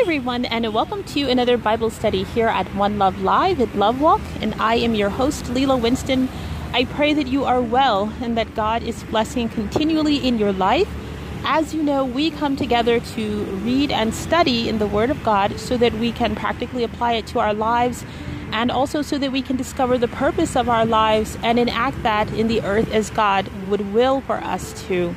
[0.00, 4.22] everyone, and welcome to another Bible study here at One Love Live at Love Walk.
[4.40, 6.26] And I am your host, Lela Winston.
[6.72, 10.88] I pray that you are well and that God is blessing continually in your life.
[11.44, 15.60] As you know, we come together to read and study in the Word of God
[15.60, 18.02] so that we can practically apply it to our lives
[18.52, 22.32] and also so that we can discover the purpose of our lives and enact that
[22.32, 25.14] in the earth as God would will for us to.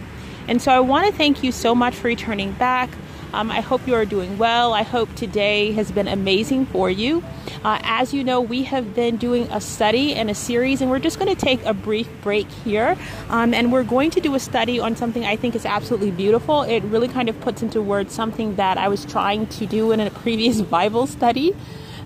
[0.50, 2.90] And so I want to thank you so much for returning back.
[3.34, 4.74] Um, I hope you are doing well.
[4.74, 7.24] I hope today has been amazing for you.
[7.64, 11.00] Uh, as you know, we have been doing a study and a series, and we're
[11.00, 12.96] just going to take a brief break here.
[13.30, 16.62] Um, and we're going to do a study on something I think is absolutely beautiful.
[16.62, 20.00] It really kind of puts into words something that I was trying to do in
[20.00, 21.56] a previous Bible study.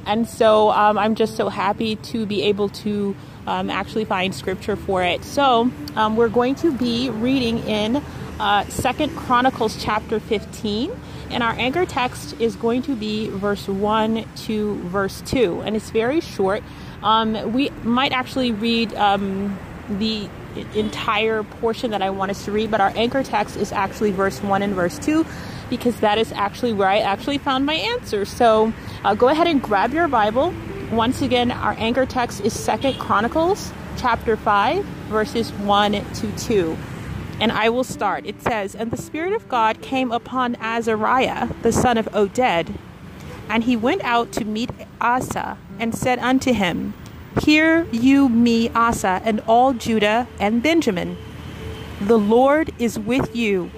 [0.05, 3.13] And so um, I'm just so happy to be able to
[3.46, 5.26] um, actually find scripture for it.
[5.26, 8.02] So um, we're going to be reading in
[8.40, 10.91] uh, Second Chronicles chapter 15.
[11.30, 15.62] And our anchor text is going to be verse 1 to verse 2.
[15.62, 16.63] And it's very short.
[17.04, 19.57] Um, we might actually read um,
[19.90, 20.29] the
[20.74, 24.41] entire portion that I want us to read, but our anchor text is actually verse
[24.41, 25.26] 1 and verse 2
[25.70, 28.26] because that is actually where I actually found my answer.
[28.26, 28.73] So
[29.04, 30.54] uh, go ahead and grab your Bible.
[30.91, 36.77] Once again, our anchor text is Second Chronicles chapter 5, verses 1 to 2
[37.40, 38.26] and I will start.
[38.26, 42.76] It says, And the Spirit of God came upon Azariah, the son of Oded,
[43.49, 46.94] and he went out to meet Asa, and said unto him,
[47.41, 51.18] Hear you me, Asa, and all Judah and Benjamin.
[52.02, 53.72] The Lord is with you,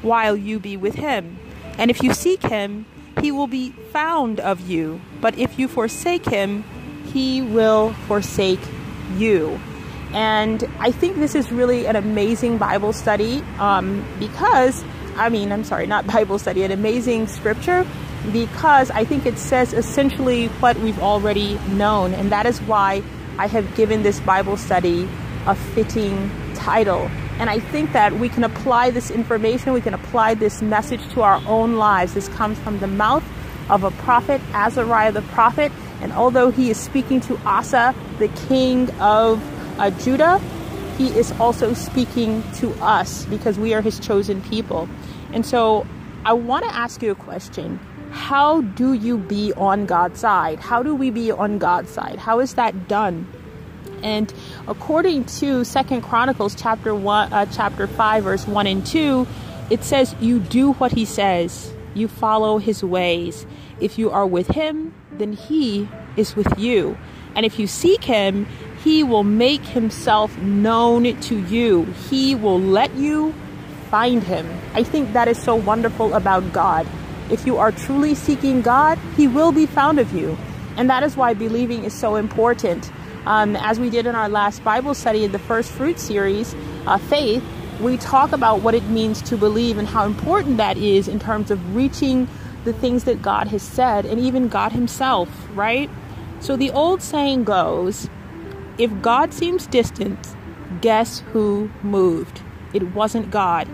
[0.00, 1.38] while you be with him.
[1.78, 2.86] And if you seek him,
[3.20, 5.00] he will be found of you.
[5.20, 6.64] But if you forsake him,
[7.12, 8.60] he will forsake
[9.16, 9.60] you.
[10.12, 14.84] And I think this is really an amazing Bible study um, because,
[15.16, 17.86] I mean, I'm sorry, not Bible study, an amazing scripture
[18.30, 22.14] because I think it says essentially what we've already known.
[22.14, 23.02] And that is why
[23.38, 25.08] I have given this Bible study
[25.46, 27.10] a fitting title.
[27.38, 31.22] And I think that we can apply this information, we can apply this message to
[31.22, 32.14] our own lives.
[32.14, 33.24] This comes from the mouth
[33.70, 35.72] of a prophet, Azariah the prophet.
[36.00, 39.40] And although he is speaking to Asa, the king of
[39.78, 40.40] uh, Judah,
[40.98, 44.88] he is also speaking to us because we are his chosen people.
[45.32, 45.86] And so
[46.24, 47.80] I want to ask you a question.
[48.10, 50.60] How do you be on God's side?
[50.60, 52.18] How do we be on God's side?
[52.18, 53.26] How is that done?
[54.02, 54.32] And
[54.68, 59.26] according to Second Chronicles chapter one, uh, chapter five, verse one and two,
[59.70, 61.72] it says, "You do what He says.
[61.94, 63.46] You follow His ways.
[63.80, 66.98] If you are with Him, then He is with you.
[67.34, 68.46] And if you seek Him,
[68.82, 71.84] he will make himself known to you.
[72.10, 73.32] He will let you
[73.90, 74.48] find him.
[74.74, 76.86] I think that is so wonderful about God.
[77.30, 80.36] If you are truly seeking God, he will be found of you.
[80.76, 82.90] And that is why believing is so important.
[83.24, 86.56] Um, as we did in our last Bible study in the first fruit series,
[86.86, 87.44] uh, faith,
[87.80, 91.50] we talk about what it means to believe and how important that is in terms
[91.50, 92.26] of reaching
[92.64, 95.88] the things that God has said and even God Himself, right?
[96.40, 98.08] So the old saying goes,
[98.78, 100.18] if God seems distant,
[100.80, 102.40] guess who moved?
[102.72, 103.68] It wasn't God.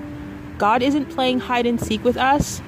[0.58, 2.60] God isn't playing hide and seek with us.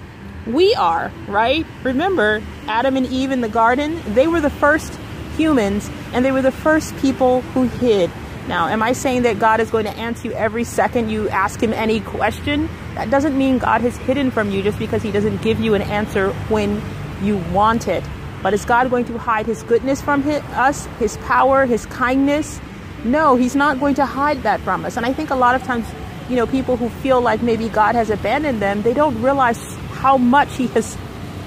[0.46, 1.66] We are, right?
[1.82, 4.92] Remember, Adam and Eve in the garden, they were the first
[5.36, 8.10] humans and they were the first people who hid.
[8.46, 11.62] Now, am I saying that God is going to answer you every second you ask
[11.62, 12.68] him any question?
[12.94, 15.82] That doesn't mean God has hidden from you just because he doesn't give you an
[15.82, 16.82] answer when
[17.22, 18.04] you want it.
[18.42, 22.60] But is God going to hide his goodness from his, us, his power, his kindness?
[23.04, 24.96] No, he's not going to hide that from us.
[24.96, 25.86] And I think a lot of times,
[26.28, 29.60] you know, people who feel like maybe God has abandoned them, they don't realize
[29.92, 30.96] how much he has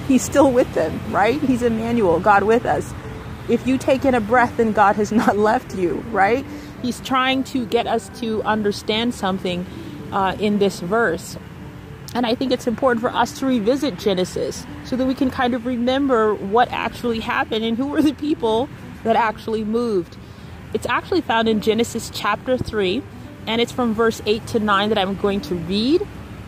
[0.07, 1.41] he's still with them, right?
[1.41, 2.93] He's Emmanuel, God with us.
[3.49, 6.45] If you take in a breath, then God has not left you, right?
[6.81, 9.65] He's trying to get us to understand something
[10.11, 11.37] uh, in this verse.
[12.13, 15.53] And I think it's important for us to revisit Genesis so that we can kind
[15.53, 18.69] of remember what actually happened and who were the people
[19.03, 20.15] that actually moved.
[20.73, 23.03] It's actually found in Genesis chapter 3,
[23.47, 26.05] and it's from verse 8 to 9 that I'm going to read.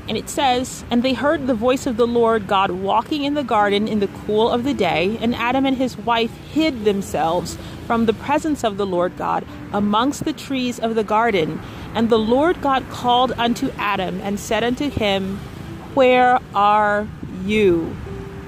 [0.07, 3.43] And it says, And they heard the voice of the Lord God walking in the
[3.43, 7.57] garden in the cool of the day, and Adam and his wife hid themselves
[7.87, 11.59] from the presence of the Lord God amongst the trees of the garden.
[11.95, 15.39] And the Lord God called unto Adam and said unto him,
[15.95, 17.07] where are
[17.43, 17.95] you?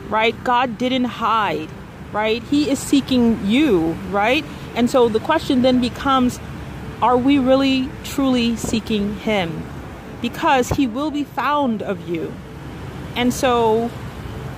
[0.09, 0.35] Right?
[0.44, 1.69] God didn't hide,
[2.11, 2.44] right?
[2.44, 4.45] He is seeking you, right?
[4.75, 6.39] And so the question then becomes
[7.01, 9.63] are we really truly seeking Him?
[10.21, 12.33] Because He will be found of you.
[13.15, 13.89] And so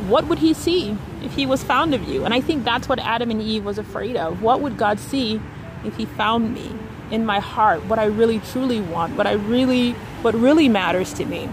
[0.07, 2.23] what would he see if he was found of you?
[2.23, 4.41] And I think that's what Adam and Eve was afraid of.
[4.41, 5.41] What would God see
[5.83, 6.71] if he found me
[7.11, 9.91] in my heart, what I really truly want, what I really
[10.21, 11.49] what really matters to me?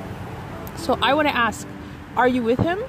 [0.79, 1.67] So I want to ask,
[2.17, 2.83] are you with him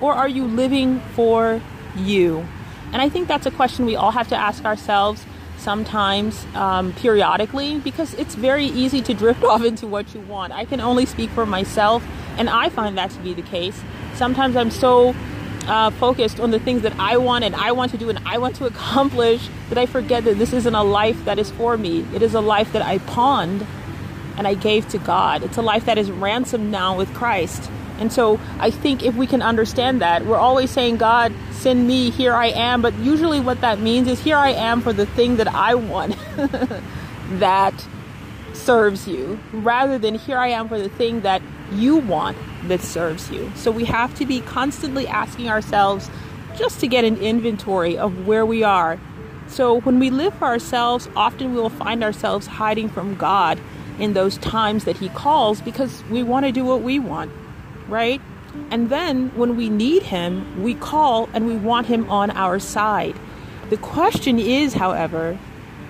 [0.00, 1.60] or are you living for
[1.96, 2.46] you?
[2.92, 5.24] And I think that's a question we all have to ask ourselves
[5.56, 10.52] sometimes um, periodically because it's very easy to drift off into what you want.
[10.52, 12.04] I can only speak for myself,
[12.36, 13.82] and I find that to be the case
[14.14, 15.14] sometimes I'm so
[15.66, 18.38] uh, focused on the things that I want and I want to do and I
[18.38, 22.06] want to accomplish that I forget that this isn't a life that is for me.
[22.14, 23.66] It is a life that I pawned
[24.36, 25.42] and I gave to God.
[25.42, 27.70] It's a life that is ransomed now with Christ.
[27.98, 32.10] And so I think if we can understand that, we're always saying, God, send me,
[32.10, 32.82] here I am.
[32.82, 36.16] But usually what that means is, here I am for the thing that I want
[37.30, 37.86] that
[38.52, 41.40] serves you, rather than here I am for the thing that
[41.72, 42.36] you want
[42.68, 43.50] that serves you.
[43.54, 46.10] So we have to be constantly asking ourselves
[46.56, 48.98] just to get an inventory of where we are.
[49.46, 53.60] So when we live for ourselves, often we will find ourselves hiding from God
[53.98, 57.30] in those times that He calls because we want to do what we want,
[57.88, 58.20] right?
[58.70, 63.16] And then when we need Him, we call and we want Him on our side.
[63.70, 65.38] The question is, however,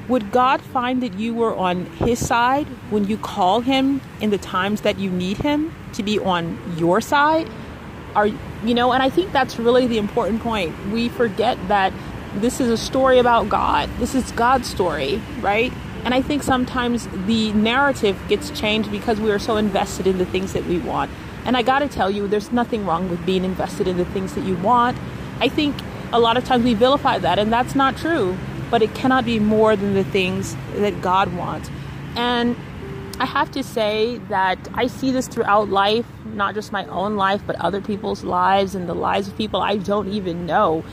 [0.08, 4.38] would God find that you were on His side when you call Him in the
[4.38, 7.48] times that you need Him to be on your side?
[8.14, 10.74] Are you know, and I think that's really the important point.
[10.90, 11.92] We forget that
[12.36, 13.88] this is a story about God.
[13.98, 15.72] This is God's story, right?
[16.04, 20.26] And I think sometimes the narrative gets changed because we are so invested in the
[20.26, 21.10] things that we want.
[21.44, 24.34] And I got to tell you, there's nothing wrong with being invested in the things
[24.34, 24.98] that you want.
[25.40, 25.74] I think
[26.12, 28.36] a lot of times we vilify that, and that's not true
[28.74, 31.70] but it cannot be more than the things that God wants.
[32.16, 32.56] And
[33.20, 37.40] I have to say that I see this throughout life, not just my own life,
[37.46, 40.84] but other people's lives and the lives of people I don't even know.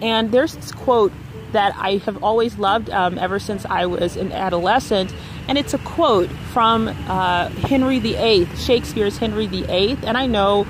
[0.00, 1.12] And there's this quote
[1.54, 5.12] that I have always loved um, ever since I was an adolescent.
[5.48, 9.98] And it's a quote from uh, Henry VIII, Shakespeare's Henry VIII.
[10.04, 10.66] And I know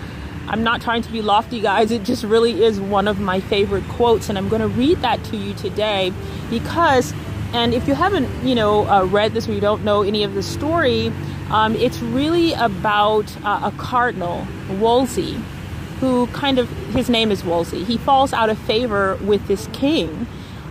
[0.47, 1.91] I'm not trying to be lofty, guys.
[1.91, 5.23] It just really is one of my favorite quotes, and I'm going to read that
[5.25, 6.13] to you today
[6.51, 7.15] because,
[7.53, 10.35] and if you haven't, you know, uh, read this or you don't know any of
[10.35, 11.11] the story,
[11.51, 14.47] um, it's really about uh, a cardinal,
[14.79, 15.41] Wolsey,
[16.01, 17.85] who kind of his name is Wolsey.
[17.85, 20.27] He falls out of favor with this king.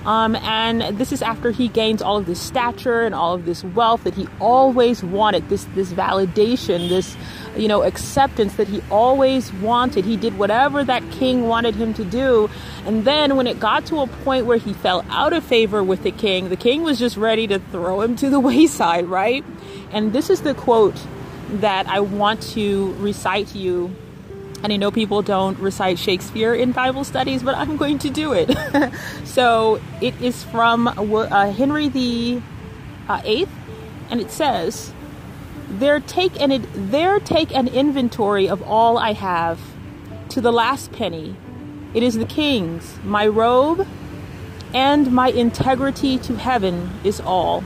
[0.06, 3.64] Um, and this is after he gains all of this stature and all of this
[3.64, 7.16] wealth that he always wanted this this validation this
[7.56, 10.06] you know, acceptance that he always wanted.
[10.06, 12.50] He did whatever that king wanted him to do.
[12.86, 16.04] And then when it got to a point where he fell out of favor with
[16.04, 19.44] the king, the king was just ready to throw him to the wayside, right?
[19.92, 21.00] And this is the quote
[21.50, 23.96] that I want to recite to you.
[24.64, 28.32] And I know people don't recite Shakespeare in Bible studies, but I'm going to do
[28.34, 28.58] it.
[29.26, 32.42] so it is from uh, Henry the
[33.10, 33.52] uh, Eighth,
[34.10, 34.94] and it says,
[35.70, 39.60] there take an there take an inventory of all I have,
[40.30, 41.36] to the last penny.
[41.94, 42.98] It is the king's.
[43.04, 43.88] My robe
[44.74, 47.64] and my integrity to heaven is all.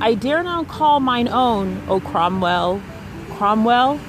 [0.00, 2.82] I dare not call mine own, O Cromwell.
[3.30, 4.00] Cromwell,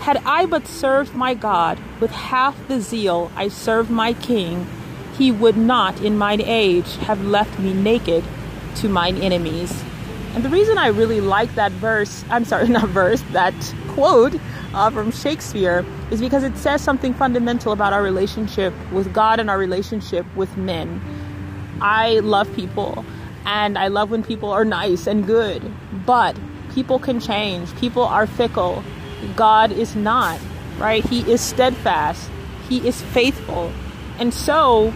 [0.00, 4.66] had I but served my God with half the zeal I served my king,
[5.16, 8.24] he would not in mine age have left me naked
[8.76, 9.82] to mine enemies.
[10.34, 13.54] And the reason I really like that verse, I'm sorry, not verse, that
[13.88, 14.34] quote
[14.74, 19.48] uh, from Shakespeare is because it says something fundamental about our relationship with God and
[19.48, 21.00] our relationship with men.
[21.80, 23.04] I love people
[23.46, 25.62] and I love when people are nice and good,
[26.04, 26.36] but
[26.74, 27.74] people can change.
[27.76, 28.84] People are fickle.
[29.34, 30.40] God is not,
[30.78, 31.04] right?
[31.04, 32.30] He is steadfast,
[32.68, 33.72] He is faithful.
[34.18, 34.92] And so,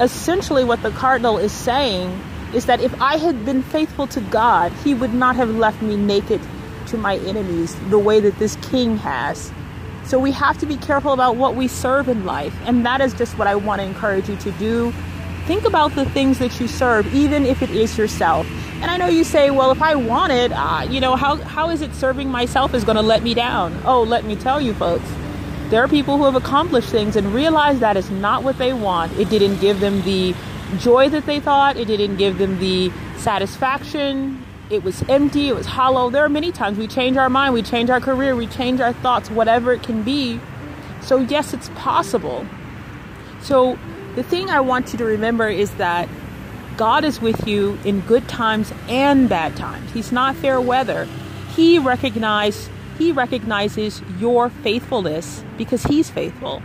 [0.00, 2.18] essentially, what the cardinal is saying
[2.54, 5.96] is that if I had been faithful to God, He would not have left me
[5.96, 6.40] naked
[6.88, 9.52] to my enemies the way that this king has.
[10.04, 12.54] So we have to be careful about what we serve in life.
[12.64, 14.92] And that is just what I want to encourage you to do.
[15.46, 18.46] Think about the things that you serve, even if it is yourself.
[18.82, 21.70] And I know you say, well, if I want it, uh, you know, how, how
[21.70, 23.80] is it serving myself is going to let me down?
[23.84, 25.08] Oh, let me tell you, folks.
[25.70, 29.16] There are people who have accomplished things and realize that is not what they want.
[29.16, 30.34] It didn't give them the
[30.78, 31.76] joy that they thought.
[31.76, 34.44] It didn't give them the satisfaction.
[34.68, 35.48] It was empty.
[35.48, 36.10] It was hollow.
[36.10, 38.92] There are many times we change our mind, we change our career, we change our
[38.92, 40.40] thoughts, whatever it can be.
[41.02, 42.44] So, yes, it's possible.
[43.42, 43.78] So,
[44.16, 46.08] the thing I want you to remember is that
[46.76, 49.92] God is with you in good times and bad times.
[49.92, 51.06] He's not fair weather.
[51.54, 56.62] He recognize he recognizes your faithfulness because he's faithful.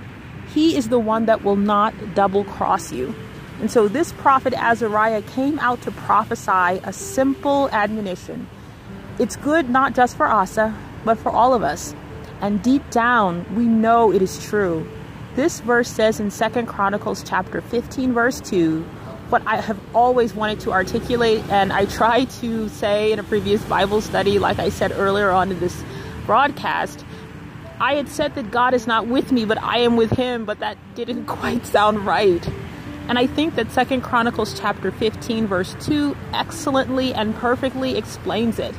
[0.54, 3.14] he is the one that will not double cross you.
[3.60, 8.48] And so this prophet Azariah came out to prophesy a simple admonition.
[9.20, 11.96] It's good not just for Asa, but for all of us.
[12.40, 14.88] And deep down, we know it is true.
[15.36, 18.86] This verse says in Second Chronicles chapter 15 verse 2,
[19.30, 23.64] what I have always wanted to articulate and I tried to say in a previous
[23.66, 25.84] Bible study like I said earlier on in this
[26.26, 27.04] broadcast,
[27.80, 30.60] I had said that God is not with me, but I am with him, but
[30.60, 32.46] that didn't quite sound right.
[33.08, 38.76] And I think that Second Chronicles chapter 15 verse 2 excellently and perfectly explains it.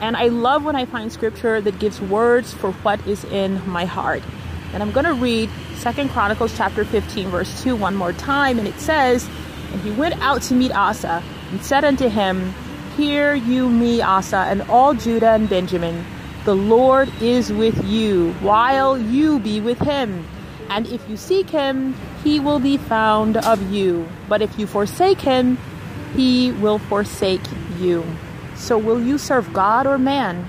[0.00, 3.84] And I love when I find scripture that gives words for what is in my
[3.84, 4.22] heart.
[4.72, 8.66] And I'm going to read Second Chronicles chapter 15 verse 2 one more time and
[8.66, 9.28] it says,
[9.72, 12.54] "And he went out to meet Asa and said unto him,
[12.96, 16.04] Hear you me, Asa, and all Judah and Benjamin,
[16.44, 20.26] the Lord is with you, while you be with him.
[20.68, 24.08] And if you seek him, he will be found of you.
[24.28, 25.58] But if you forsake him,
[26.14, 27.44] he will forsake
[27.78, 28.04] you.
[28.56, 30.48] So will you serve God or man?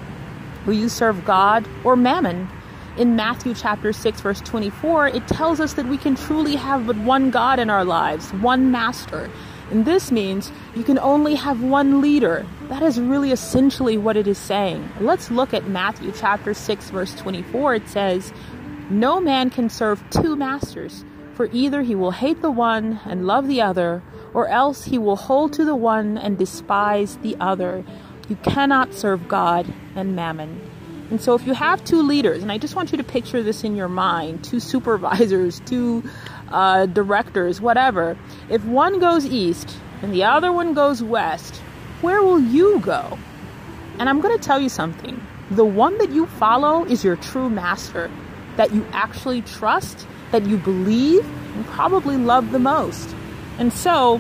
[0.66, 2.50] Will you serve God or mammon?
[2.96, 6.96] In Matthew chapter 6 verse 24, it tells us that we can truly have but
[6.98, 9.32] one God in our lives, one master.
[9.72, 12.46] And this means you can only have one leader.
[12.70, 14.88] That is really essentially what it is saying.
[15.00, 17.74] Let's look at Matthew chapter 6 verse 24.
[17.74, 18.32] It says,
[18.92, 23.48] "No man can serve two masters, for either he will hate the one and love
[23.48, 24.04] the other,
[24.36, 27.84] or else he will hold to the one and despise the other.
[28.30, 30.62] You cannot serve God and mammon."
[31.14, 33.64] And so if you have two leaders, and I just want you to picture this
[33.64, 36.04] in your mind, two supervisors, two
[36.50, 38.18] uh, directors, whatever,
[38.50, 41.58] if one goes east and the other one goes west,
[42.02, 43.20] where will you go?
[44.00, 45.22] And I'm going to tell you something.
[45.52, 48.10] The one that you follow is your true master,
[48.56, 53.16] that you actually trust, that you believe, and probably love the most.
[53.60, 54.18] And so,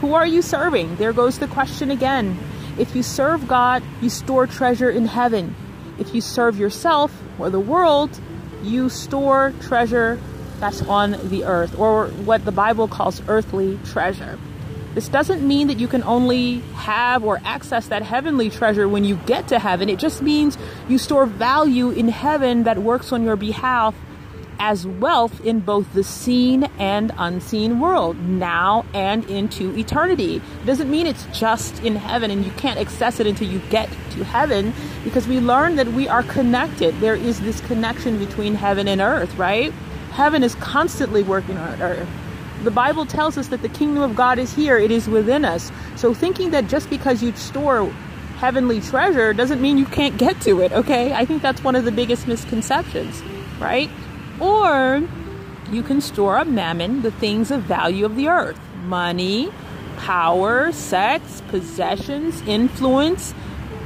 [0.00, 0.96] who are you serving?
[0.96, 2.38] There goes the question again.
[2.78, 5.54] If you serve God, you store treasure in heaven.
[5.98, 8.10] If you serve yourself or the world,
[8.62, 10.18] you store treasure
[10.60, 14.38] that's on the earth, or what the Bible calls earthly treasure.
[14.94, 19.16] This doesn't mean that you can only have or access that heavenly treasure when you
[19.26, 19.90] get to heaven.
[19.90, 20.56] It just means
[20.88, 23.94] you store value in heaven that works on your behalf
[24.58, 30.36] as wealth in both the seen and unseen world, now and into eternity.
[30.36, 33.88] It doesn't mean it's just in heaven and you can't access it until you get
[34.12, 34.72] to heaven
[35.04, 36.98] because we learn that we are connected.
[37.00, 39.72] There is this connection between heaven and earth, right?
[40.12, 42.08] Heaven is constantly working on earth.
[42.64, 45.70] The Bible tells us that the kingdom of God is here, it is within us.
[45.96, 47.92] So thinking that just because you store
[48.38, 51.12] heavenly treasure doesn't mean you can't get to it, okay?
[51.12, 53.22] I think that's one of the biggest misconceptions,
[53.58, 53.90] right?
[54.40, 55.02] Or
[55.70, 59.50] you can store up mammon, the things of value of the earth money,
[59.96, 63.34] power, sex, possessions, influence,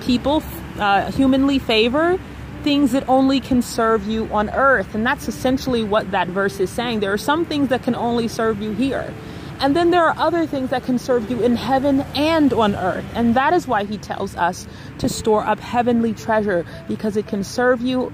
[0.01, 0.43] people,
[0.79, 2.19] uh, humanly favor
[2.63, 4.95] things that only can serve you on earth.
[4.95, 7.01] And that's essentially what that verse is saying.
[7.01, 9.13] There are some things that can only serve you here.
[9.61, 13.05] And then there are other things that can serve you in heaven and on earth.
[13.15, 14.67] And that is why he tells us
[14.99, 18.13] to store up heavenly treasure because it can serve you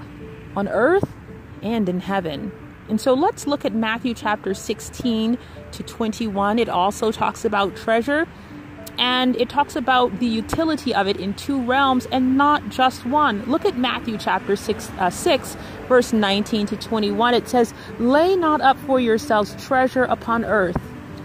[0.55, 1.07] on earth
[1.61, 2.51] and in heaven.
[2.89, 5.37] And so let's look at Matthew chapter 16
[5.71, 6.59] to 21.
[6.59, 8.27] It also talks about treasure
[8.97, 13.43] and it talks about the utility of it in two realms and not just one.
[13.45, 17.33] Look at Matthew chapter 6, uh, 6, verse 19 to 21.
[17.33, 20.77] It says, Lay not up for yourselves treasure upon earth,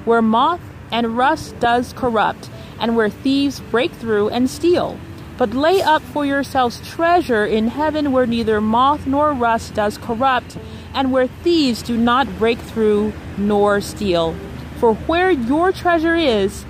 [0.04, 0.60] where moth
[0.90, 4.98] and rust does corrupt, and where thieves break through and steal.
[5.42, 10.56] But lay up for yourselves treasure in heaven, where neither moth nor rust does corrupt,
[10.94, 14.37] and where thieves do not break through nor steal.
[14.78, 16.64] For where your treasure is,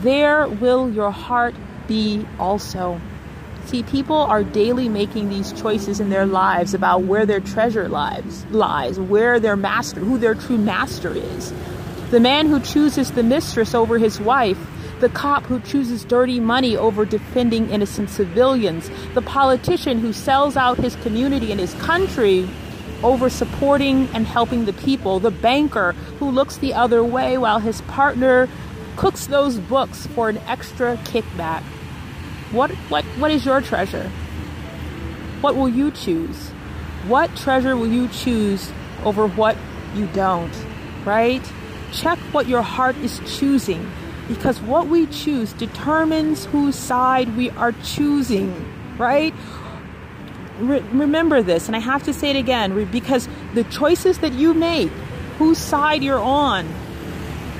[0.00, 1.54] there will your heart
[1.86, 3.00] be also.
[3.66, 8.44] See, people are daily making these choices in their lives about where their treasure lives
[8.46, 11.54] lies, where their master, who their true master is.
[12.10, 14.58] The man who chooses the mistress over his wife,
[15.00, 20.78] the cop who chooses dirty money over defending innocent civilians, the politician who sells out
[20.78, 22.48] his community and his country
[23.02, 27.82] over supporting and helping the people, the banker who looks the other way while his
[27.82, 28.48] partner
[28.96, 31.62] cooks those books for an extra kickback.
[32.52, 34.10] What what what is your treasure?
[35.42, 36.48] What will you choose?
[37.06, 38.72] What treasure will you choose
[39.04, 39.56] over what
[39.94, 40.52] you don't?
[41.04, 41.42] Right?
[41.92, 43.86] Check what your heart is choosing
[44.28, 48.54] because what we choose determines whose side we are choosing,
[48.98, 49.34] right?
[50.58, 54.54] Re- remember this, and I have to say it again because the choices that you
[54.54, 54.90] make
[55.38, 56.66] whose side you're on.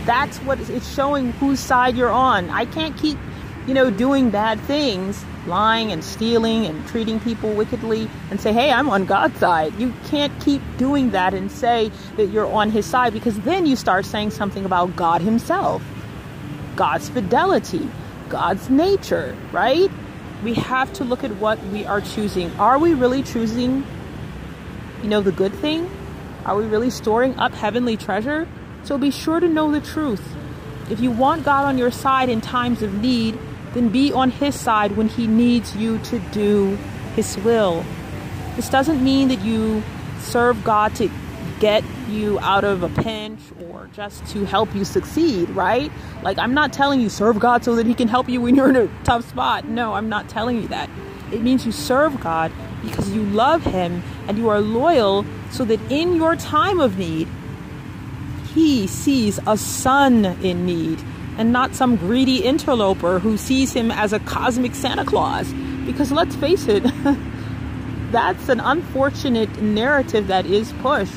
[0.05, 2.49] That's what it's showing whose side you're on.
[2.51, 3.19] I can't keep,
[3.67, 8.71] you know, doing bad things, lying and stealing and treating people wickedly and say, hey,
[8.71, 9.75] I'm on God's side.
[9.79, 13.77] You can't keep doing that and say that you're on his side because then you
[13.77, 15.83] start saying something about God himself,
[16.77, 17.89] God's fidelity,
[18.29, 19.91] God's nature, right?
[20.45, 22.53] We have to look at what we are choosing.
[22.61, 23.85] Are we really choosing,
[25.03, 25.91] you know, the good thing?
[26.45, 28.47] Are we really storing up heavenly treasure?
[28.85, 30.23] So be sure to know the truth.
[30.91, 33.39] If you want God on your side in times of need,
[33.75, 36.79] then be on His side when He needs you to do
[37.17, 37.85] His will.
[38.55, 39.83] This doesn't mean that you
[40.21, 41.11] serve God to
[41.61, 45.91] get you out of a pinch or just to help you succeed, right?
[46.23, 48.69] Like, I'm not telling you serve God so that He can help you when you're
[48.69, 49.67] in a tough spot.
[49.67, 50.91] No, I'm not telling you that.
[51.33, 55.81] It means you serve God because you love Him and you are loyal so that
[55.91, 57.29] in your time of need,
[58.57, 60.99] he sees a son in need
[61.37, 65.53] and not some greedy interloper who sees him as a cosmic Santa Claus.
[65.85, 66.83] Because let's face it,
[68.11, 71.13] that's an unfortunate narrative that is pushed.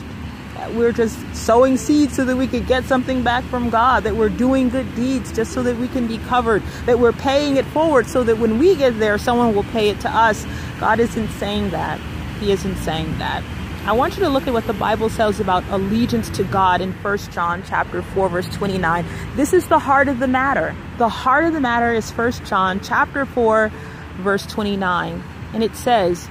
[0.74, 4.30] We're just sowing seeds so that we could get something back from God, that we're
[4.30, 8.08] doing good deeds just so that we can be covered, that we're paying it forward
[8.08, 10.46] so that when we get there, someone will pay it to us.
[10.80, 12.00] God isn't saying that.
[12.40, 13.44] He isn't saying that.
[13.86, 16.92] I want you to look at what the Bible says about allegiance to God in
[16.92, 19.06] 1 John chapter 4 verse 29.
[19.36, 20.76] This is the heart of the matter.
[20.98, 23.72] The heart of the matter is 1 John chapter 4
[24.18, 25.24] verse 29.
[25.54, 26.28] And it says,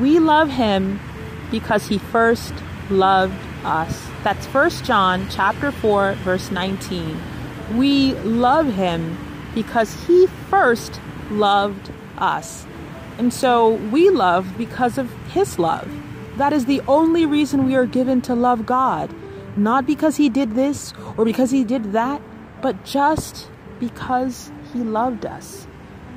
[0.00, 1.00] "We love him
[1.50, 2.52] because he first
[2.90, 7.20] loved us." That's 1 John chapter 4 verse 19.
[7.76, 9.16] We love him
[9.54, 11.00] because he first
[11.30, 12.66] loved us.
[13.18, 15.88] And so we love because of his love.
[16.36, 19.12] That is the only reason we are given to love God.
[19.56, 22.22] Not because He did this or because He did that,
[22.62, 25.66] but just because He loved us.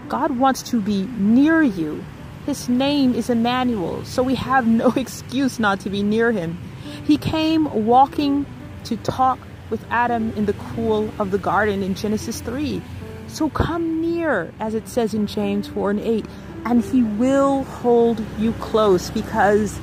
[0.07, 2.03] God wants to be near you.
[2.45, 6.57] His name is Emmanuel, so we have no excuse not to be near Him.
[7.05, 8.45] He came walking
[8.85, 12.81] to talk with Adam in the cool of the garden in Genesis 3.
[13.27, 16.25] So come near, as it says in James 4 and 8,
[16.65, 19.79] and He will hold you close because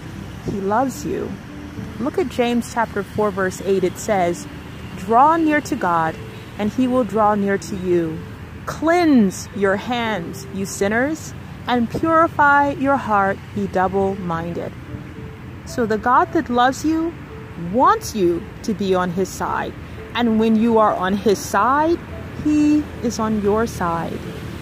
[0.50, 1.30] he loves you.
[2.00, 3.84] Look at James chapter 4 verse 8.
[3.84, 4.46] It says,
[4.96, 6.14] "Draw near to God,
[6.58, 8.18] and he will draw near to you.
[8.66, 11.32] Cleanse your hands, you sinners,
[11.66, 14.72] and purify your heart, ye double-minded."
[15.66, 17.14] So the God that loves you
[17.72, 19.72] wants you to be on his side.
[20.14, 21.98] And when you are on his side,
[22.44, 24.18] he is on your side.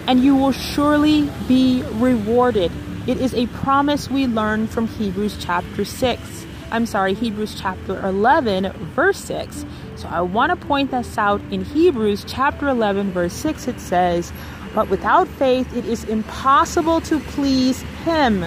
[0.07, 2.71] And you will surely be rewarded
[3.07, 6.45] it is a promise we learn from Hebrews chapter 6.
[6.69, 9.65] I'm sorry, Hebrews chapter 11, verse 6.
[9.95, 13.67] So I want to point this out in Hebrews chapter 11, verse 6.
[13.67, 14.31] It says,
[14.75, 18.45] But without faith it is impossible to please him.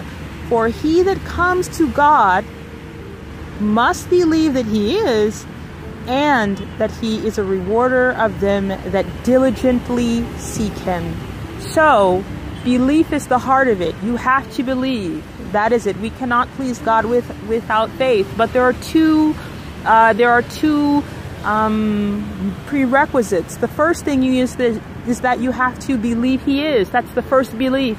[0.54, 2.44] For he that comes to God
[3.58, 5.44] must believe that he is,
[6.06, 11.12] and that he is a rewarder of them that diligently seek him.
[11.58, 12.22] So,
[12.62, 13.96] Belief is the heart of it.
[14.04, 15.24] You have to believe.
[15.50, 15.96] That is it.
[15.96, 18.32] We cannot please God with without faith.
[18.36, 19.34] But there are two.
[19.84, 21.02] Uh, there are two
[21.42, 23.56] um, prerequisites.
[23.56, 26.90] The first thing you use is, is that you have to believe He is.
[26.90, 27.98] That's the first belief.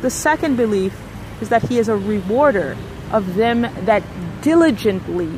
[0.00, 0.94] The second belief
[1.40, 2.76] is that He is a rewarder
[3.12, 4.02] of them that
[4.42, 5.30] diligently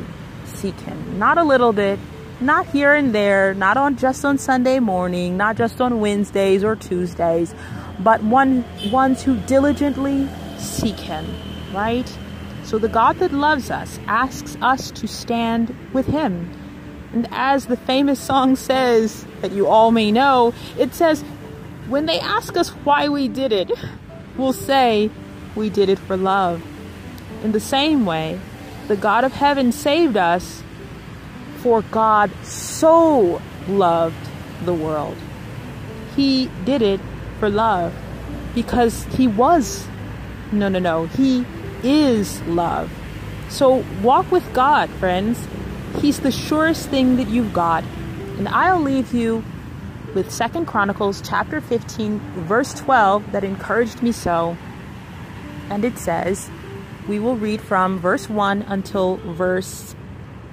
[0.45, 1.19] seek Him.
[1.19, 1.99] Not a little bit,
[2.41, 6.75] not here and there, not on just on Sunday morning, not just on Wednesdays or
[6.75, 7.53] Tuesdays,
[7.99, 11.25] but one ones who diligently seek him,
[11.73, 12.07] right?
[12.63, 16.49] So the God that loves us asks us to stand with him.
[17.13, 21.21] And as the famous song says, that you all may know, it says,
[21.89, 23.71] when they ask us why we did it,
[24.37, 25.11] we'll say,
[25.55, 26.61] we did it for love.
[27.43, 28.39] In the same way,
[28.87, 30.63] the God of heaven saved us,
[31.57, 34.29] for God so loved
[34.65, 35.17] the world.
[36.15, 36.99] He did it
[37.39, 37.93] for love
[38.53, 39.87] because he was.
[40.51, 41.05] No, no, no.
[41.05, 41.45] He
[41.83, 42.91] is love.
[43.49, 45.47] So walk with God, friends.
[45.99, 47.83] He's the surest thing that you've got.
[48.37, 49.43] And I'll leave you
[50.13, 54.57] with Second Chronicles chapter 15 verse 12 that encouraged me so.
[55.71, 56.49] And it says,
[57.07, 59.95] we will read from verse 1 until verse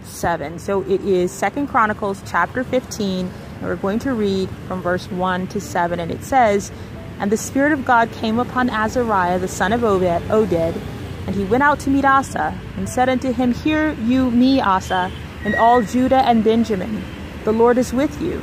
[0.04, 0.58] 7.
[0.58, 5.48] So it is Second Chronicles chapter 15 and we're going to read from verse 1
[5.48, 6.00] to 7.
[6.00, 6.70] And it says,
[7.18, 10.80] And the Spirit of God came upon Azariah, the son of Obed, Oded,
[11.26, 15.10] and he went out to meet Asa, and said unto him, Hear you me, Asa.
[15.44, 17.04] and all Judah and Benjamin.
[17.44, 18.40] The Lord is with you,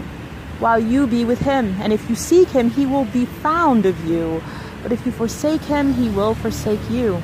[0.60, 1.76] while you be with him.
[1.82, 4.42] And if you seek him, he will be found of you.
[4.86, 7.19] But if you forsake him, he will forsake you.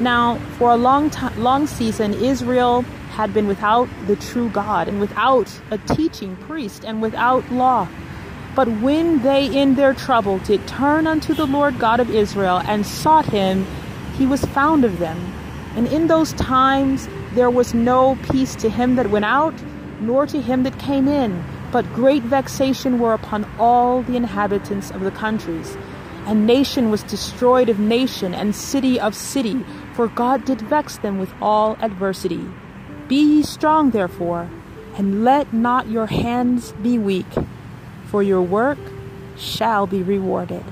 [0.00, 4.98] Now, for a long time, long season, Israel had been without the true God and
[4.98, 7.86] without a teaching priest and without law.
[8.56, 12.84] But when they in their trouble did turn unto the Lord God of Israel and
[12.84, 13.64] sought him,
[14.16, 15.32] he was found of them.
[15.76, 19.54] And in those times there was no peace to him that went out,
[20.00, 25.02] nor to him that came in, but great vexation were upon all the inhabitants of
[25.02, 25.76] the countries.
[26.28, 29.64] And nation was destroyed of nation, and city of city,
[29.94, 32.46] for God did vex them with all adversity.
[33.08, 34.50] Be ye strong, therefore,
[34.98, 37.32] and let not your hands be weak,
[38.04, 38.78] for your work
[39.38, 40.64] shall be rewarded.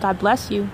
[0.00, 0.70] God bless you.